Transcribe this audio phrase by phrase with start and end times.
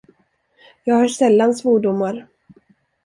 [0.83, 2.27] Jag hör sällan svordomar.